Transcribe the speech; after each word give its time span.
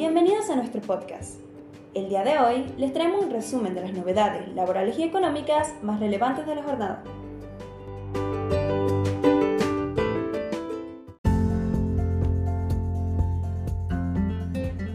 Bienvenidos 0.00 0.48
a 0.48 0.56
nuestro 0.56 0.80
podcast. 0.80 1.38
El 1.92 2.08
día 2.08 2.24
de 2.24 2.38
hoy 2.38 2.64
les 2.78 2.94
traemos 2.94 3.22
un 3.22 3.30
resumen 3.30 3.74
de 3.74 3.82
las 3.82 3.92
novedades 3.92 4.48
laborales 4.54 4.98
y 4.98 5.02
económicas 5.02 5.74
más 5.82 6.00
relevantes 6.00 6.46
de 6.46 6.54
la 6.54 6.62
jornada. 6.62 7.02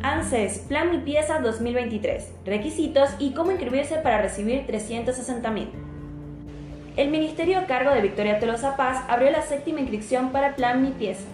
ANSES 0.01 0.65
Plan 0.67 0.89
Mi 0.89 0.97
Pieza 0.97 1.37
2023. 1.37 2.33
Requisitos 2.43 3.11
y 3.19 3.35
cómo 3.35 3.51
inscribirse 3.51 3.97
para 3.97 4.23
recibir 4.23 4.65
360.000. 4.65 5.67
El 6.97 7.11
ministerio 7.11 7.59
a 7.59 7.67
cargo 7.67 7.91
de 7.91 8.01
Victoria 8.01 8.39
Tolosa 8.39 8.75
Paz 8.75 9.03
abrió 9.07 9.29
la 9.29 9.43
séptima 9.43 9.81
inscripción 9.81 10.31
para 10.31 10.55
Plan 10.55 10.81
Mi 10.81 10.89
Pieza. 10.89 11.27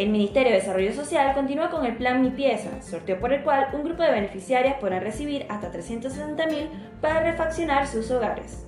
El 0.00 0.08
Ministerio 0.08 0.52
de 0.52 0.60
Desarrollo 0.60 0.94
Social 0.94 1.34
continúa 1.34 1.68
con 1.68 1.84
el 1.84 1.94
Plan 1.94 2.22
Mi 2.22 2.30
Pieza, 2.30 2.80
sorteo 2.80 3.20
por 3.20 3.34
el 3.34 3.42
cual 3.42 3.68
un 3.74 3.84
grupo 3.84 4.02
de 4.02 4.10
beneficiarias 4.10 4.76
podrán 4.80 5.02
recibir 5.02 5.44
hasta 5.50 5.70
360.000 5.70 6.70
para 7.02 7.20
refaccionar 7.20 7.86
sus 7.86 8.10
hogares. 8.10 8.66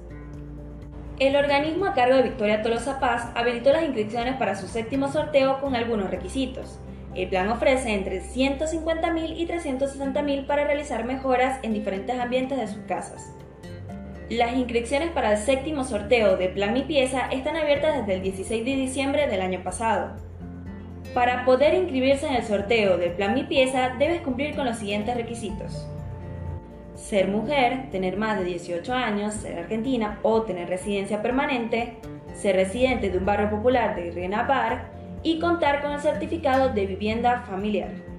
El 1.19 1.35
organismo 1.37 1.87
a 1.87 1.95
cargo 1.95 2.17
de 2.17 2.25
Victoria 2.25 2.61
Tolosa 2.61 3.01
Paz 3.01 3.31
habilitó 3.35 3.73
las 3.73 3.83
inscripciones 3.83 4.37
para 4.37 4.57
su 4.57 4.69
séptimo 4.69 5.11
sorteo 5.11 5.59
con 5.63 5.75
algunos 5.75 6.11
requisitos. 6.11 6.79
El 7.15 7.31
plan 7.31 7.49
ofrece 7.49 7.95
entre 7.95 8.21
150.000 8.21 9.35
y 9.35 9.47
360.000 9.47 10.47
para 10.47 10.65
realizar 10.65 11.07
mejoras 11.07 11.59
en 11.63 11.73
diferentes 11.73 12.21
ambientes 12.21 12.59
de 12.59 12.67
sus 12.67 12.85
casas. 12.85 13.33
Las 14.29 14.53
inscripciones 14.55 15.09
para 15.09 15.33
el 15.33 15.39
séptimo 15.39 15.85
sorteo 15.85 16.37
de 16.37 16.51
Plan 16.51 16.75
Mi 16.75 16.83
Pieza 16.83 17.29
están 17.31 17.57
abiertas 17.57 17.97
desde 17.97 18.17
el 18.17 18.23
16 18.23 18.67
de 18.67 18.77
diciembre 18.77 19.29
del 19.29 19.41
año 19.41 19.63
pasado. 19.63 20.32
Para 21.15 21.45
poder 21.45 21.75
inscribirse 21.75 22.27
en 22.27 22.37
el 22.37 22.45
sorteo 22.45 22.97
del 22.97 23.13
Plan 23.13 23.35
Mi 23.35 23.45
Pieza 23.45 23.91
debes 23.99 24.23
cumplir 24.23 24.57
con 24.57 24.65
los 24.65 24.79
siguientes 24.79 25.15
requisitos. 25.15 25.87
Ser 26.95 27.29
mujer, 27.29 27.91
tener 27.91 28.17
más 28.17 28.39
de 28.39 28.45
18 28.45 28.95
años, 28.95 29.35
ser 29.35 29.59
argentina 29.59 30.19
o 30.23 30.43
tener 30.43 30.71
residencia 30.71 31.21
permanente, 31.21 31.99
ser 32.33 32.57
residente 32.57 33.11
de 33.11 33.19
un 33.19 33.27
barrio 33.27 33.51
popular 33.51 33.95
de 33.95 34.11
Rienapar 34.11 34.91
y 35.23 35.39
contar 35.39 35.83
con 35.83 35.93
el 35.93 36.01
certificado 36.01 36.71
de 36.71 36.87
vivienda 36.87 37.43
familiar. 37.43 38.12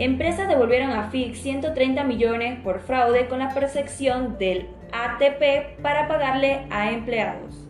Empresas 0.00 0.48
devolvieron 0.48 0.92
a 0.92 1.10
FIC 1.10 1.34
130 1.34 2.04
millones 2.04 2.58
por 2.64 2.80
fraude 2.80 3.28
con 3.28 3.40
la 3.40 3.52
percepción 3.52 4.38
del 4.38 4.66
ATP 4.92 5.78
para 5.82 6.08
pagarle 6.08 6.64
a 6.70 6.90
empleados. 6.90 7.68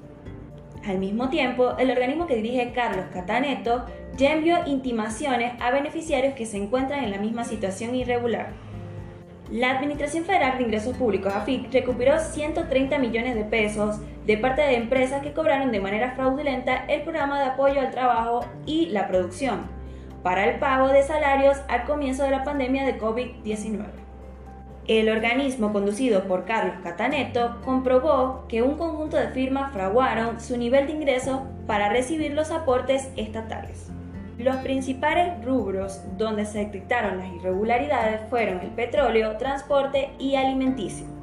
Al 0.87 0.99
mismo 0.99 1.29
tiempo, 1.29 1.77
el 1.77 1.91
organismo 1.91 2.29
que 2.29 2.37
dirige 2.37 2.71
Carlos 2.73 3.07
Cataneto 3.13 3.85
ya 4.17 4.33
envió 4.33 4.59
intimaciones 4.65 5.61
a 5.61 5.73
beneficiarios 5.73 6.35
que 6.35 6.47
se 6.47 6.57
encuentran 6.57 7.03
en 7.03 7.11
la 7.11 7.19
misma 7.19 7.43
situación 7.43 7.97
irregular. 7.97 8.53
La 9.51 9.73
Administración 9.73 10.25
Federal 10.25 10.57
de 10.57 10.63
Ingresos 10.63 10.97
Públicos, 10.97 11.35
AFIC, 11.35 11.73
recuperó 11.73 12.21
130 12.21 12.97
millones 12.99 13.35
de 13.35 13.43
pesos 13.43 13.99
de 14.25 14.39
parte 14.39 14.63
de 14.63 14.77
empresas 14.77 15.21
que 15.21 15.33
cobraron 15.33 15.73
de 15.73 15.81
manera 15.81 16.13
fraudulenta 16.13 16.85
el 16.87 17.03
programa 17.03 17.41
de 17.41 17.47
apoyo 17.47 17.81
al 17.81 17.91
trabajo 17.91 18.47
y 18.67 18.87
la 18.87 19.09
producción 19.09 19.80
para 20.23 20.45
el 20.45 20.59
pago 20.59 20.89
de 20.89 21.03
salarios 21.03 21.59
al 21.69 21.85
comienzo 21.85 22.25
de 22.25 22.31
la 22.31 22.45
pandemia 22.45 22.85
de 22.85 22.99
COVID-19. 22.99 23.85
El 24.87 25.09
organismo 25.09 25.73
conducido 25.73 26.25
por 26.25 26.47
Carlos 26.47 26.77
Cataneto 26.83 27.59
comprobó 27.65 28.47
que 28.49 28.63
un 28.63 28.77
conjunto 28.77 29.17
de 29.17 29.29
firmas 29.29 29.73
fraguaron 29.73 30.41
su 30.41 30.57
nivel 30.57 30.87
de 30.87 30.95
ingreso 30.95 31.45
para 31.67 31.91
recibir 31.91 32.33
los 32.33 32.51
aportes 32.51 33.09
estatales. 33.17 33.91
Los 34.39 34.57
principales 34.57 35.45
rubros 35.45 36.03
donde 36.17 36.47
se 36.47 36.61
detectaron 36.61 37.19
las 37.19 37.29
irregularidades 37.29 38.23
fueron 38.31 38.61
el 38.61 38.71
petróleo, 38.71 39.37
transporte 39.37 40.11
y 40.19 40.35
alimenticio. 40.35 41.20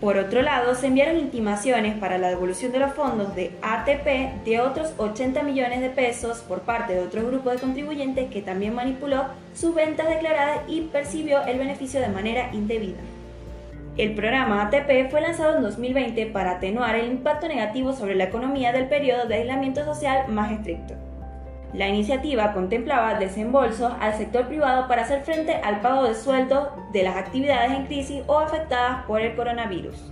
Por 0.00 0.18
otro 0.18 0.42
lado, 0.42 0.74
se 0.74 0.88
enviaron 0.88 1.16
intimaciones 1.16 1.96
para 1.98 2.18
la 2.18 2.28
devolución 2.28 2.70
de 2.70 2.80
los 2.80 2.92
fondos 2.92 3.34
de 3.34 3.52
ATP 3.62 4.44
de 4.44 4.60
otros 4.60 4.92
80 4.98 5.42
millones 5.42 5.80
de 5.80 5.88
pesos 5.88 6.40
por 6.40 6.60
parte 6.60 6.92
de 6.92 7.00
otro 7.00 7.26
grupo 7.26 7.50
de 7.50 7.58
contribuyentes 7.58 8.30
que 8.30 8.42
también 8.42 8.74
manipuló 8.74 9.24
sus 9.54 9.74
ventas 9.74 10.06
declaradas 10.08 10.60
y 10.68 10.82
percibió 10.82 11.42
el 11.46 11.58
beneficio 11.58 12.00
de 12.00 12.08
manera 12.08 12.50
indebida. 12.52 12.98
El 13.96 14.14
programa 14.14 14.64
ATP 14.64 15.10
fue 15.10 15.22
lanzado 15.22 15.56
en 15.56 15.62
2020 15.62 16.26
para 16.26 16.52
atenuar 16.52 16.96
el 16.96 17.10
impacto 17.10 17.48
negativo 17.48 17.94
sobre 17.94 18.16
la 18.16 18.24
economía 18.24 18.72
del 18.72 18.88
periodo 18.88 19.26
de 19.26 19.36
aislamiento 19.36 19.82
social 19.86 20.28
más 20.28 20.52
estricto. 20.52 21.05
La 21.76 21.88
iniciativa 21.88 22.54
contemplaba 22.54 23.18
desembolsos 23.18 23.92
al 24.00 24.14
sector 24.14 24.46
privado 24.46 24.88
para 24.88 25.02
hacer 25.02 25.24
frente 25.24 25.56
al 25.56 25.82
pago 25.82 26.04
de 26.04 26.14
sueldos 26.14 26.68
de 26.90 27.02
las 27.02 27.16
actividades 27.16 27.72
en 27.72 27.84
crisis 27.84 28.22
o 28.26 28.38
afectadas 28.38 29.04
por 29.04 29.20
el 29.20 29.36
coronavirus. 29.36 30.10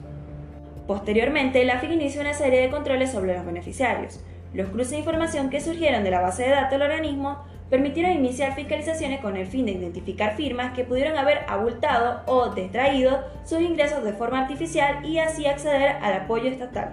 Posteriormente, 0.86 1.64
la 1.64 1.78
FIC 1.78 1.92
inició 1.92 2.20
una 2.20 2.34
serie 2.34 2.60
de 2.60 2.68
controles 2.68 3.12
sobre 3.12 3.34
los 3.34 3.46
beneficiarios. 3.46 4.20
Los 4.52 4.68
cruces 4.68 4.90
de 4.90 4.98
información 4.98 5.48
que 5.48 5.62
surgieron 5.62 6.04
de 6.04 6.10
la 6.10 6.20
base 6.20 6.42
de 6.42 6.50
datos 6.50 6.72
del 6.72 6.82
organismo 6.82 7.38
permitieron 7.70 8.12
iniciar 8.12 8.54
fiscalizaciones 8.54 9.20
con 9.20 9.38
el 9.38 9.46
fin 9.46 9.64
de 9.64 9.72
identificar 9.72 10.36
firmas 10.36 10.74
que 10.74 10.84
pudieron 10.84 11.16
haber 11.16 11.46
abultado 11.48 12.20
o 12.26 12.50
distraído 12.50 13.24
sus 13.44 13.62
ingresos 13.62 14.04
de 14.04 14.12
forma 14.12 14.42
artificial 14.42 15.02
y 15.06 15.18
así 15.18 15.46
acceder 15.46 15.96
al 16.02 16.12
apoyo 16.12 16.50
estatal. 16.50 16.92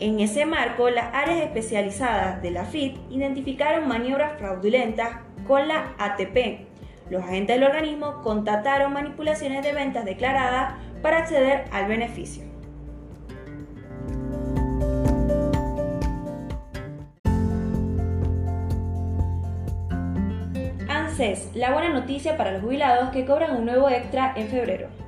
En 0.00 0.18
ese 0.18 0.46
marco, 0.46 0.88
las 0.88 1.14
áreas 1.14 1.42
especializadas 1.42 2.40
de 2.40 2.50
la 2.50 2.64
FIT 2.64 2.96
identificaron 3.10 3.86
maniobras 3.86 4.38
fraudulentas 4.38 5.18
con 5.46 5.68
la 5.68 5.94
ATP. 5.98 6.66
Los 7.10 7.22
agentes 7.22 7.56
del 7.56 7.68
organismo 7.68 8.22
contataron 8.22 8.94
manipulaciones 8.94 9.62
de 9.62 9.74
ventas 9.74 10.06
declaradas 10.06 10.76
para 11.02 11.18
acceder 11.18 11.64
al 11.70 11.86
beneficio. 11.86 12.44
ANSES, 20.88 21.50
la 21.54 21.72
buena 21.74 21.90
noticia 21.90 22.38
para 22.38 22.52
los 22.52 22.62
jubilados 22.62 23.10
que 23.10 23.26
cobran 23.26 23.54
un 23.54 23.66
nuevo 23.66 23.90
extra 23.90 24.32
en 24.34 24.48
febrero. 24.48 24.99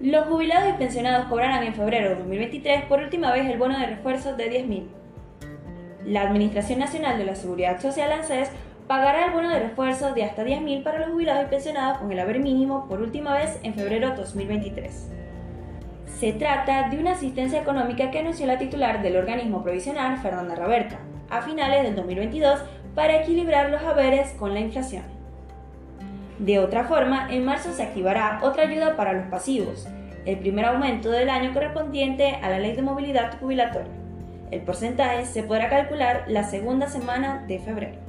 Los 0.00 0.28
jubilados 0.28 0.70
y 0.70 0.78
pensionados 0.78 1.26
cobrarán 1.26 1.64
en 1.64 1.74
febrero 1.74 2.10
de 2.10 2.14
2023 2.16 2.84
por 2.84 3.00
última 3.00 3.32
vez 3.32 3.46
el 3.46 3.58
bono 3.58 3.76
de 3.76 3.86
refuerzo 3.86 4.36
de 4.36 4.48
10.000. 4.48 4.86
La 6.04 6.22
Administración 6.22 6.78
Nacional 6.78 7.18
de 7.18 7.24
la 7.24 7.34
Seguridad 7.34 7.80
Social 7.80 8.12
ANSES 8.12 8.50
pagará 8.86 9.26
el 9.26 9.32
bono 9.32 9.50
de 9.50 9.58
refuerzo 9.58 10.14
de 10.14 10.22
hasta 10.22 10.44
10.000 10.44 10.84
para 10.84 11.00
los 11.00 11.10
jubilados 11.10 11.46
y 11.46 11.50
pensionados 11.50 11.98
con 11.98 12.12
el 12.12 12.20
haber 12.20 12.38
mínimo 12.38 12.86
por 12.88 13.02
última 13.02 13.34
vez 13.34 13.58
en 13.64 13.74
febrero 13.74 14.10
de 14.10 14.16
2023. 14.16 15.10
Se 16.20 16.32
trata 16.32 16.88
de 16.90 16.98
una 16.98 17.12
asistencia 17.12 17.60
económica 17.60 18.12
que 18.12 18.20
anunció 18.20 18.46
la 18.46 18.58
titular 18.58 19.02
del 19.02 19.16
organismo 19.16 19.64
provisional, 19.64 20.16
Fernanda 20.18 20.54
Roberta, 20.54 21.00
a 21.28 21.42
finales 21.42 21.82
del 21.82 21.96
2022 21.96 22.60
para 22.94 23.20
equilibrar 23.20 23.70
los 23.70 23.82
haberes 23.82 24.30
con 24.38 24.54
la 24.54 24.60
inflación. 24.60 25.17
De 26.38 26.60
otra 26.60 26.84
forma, 26.84 27.28
en 27.30 27.44
marzo 27.44 27.72
se 27.72 27.82
activará 27.82 28.38
otra 28.42 28.62
ayuda 28.62 28.96
para 28.96 29.12
los 29.12 29.26
pasivos, 29.26 29.88
el 30.24 30.38
primer 30.38 30.66
aumento 30.66 31.10
del 31.10 31.30
año 31.30 31.52
correspondiente 31.52 32.36
a 32.42 32.48
la 32.48 32.60
ley 32.60 32.76
de 32.76 32.82
movilidad 32.82 33.38
jubilatoria. 33.40 33.90
El 34.50 34.62
porcentaje 34.62 35.24
se 35.24 35.42
podrá 35.42 35.68
calcular 35.68 36.24
la 36.28 36.44
segunda 36.44 36.88
semana 36.88 37.44
de 37.48 37.58
febrero. 37.58 38.08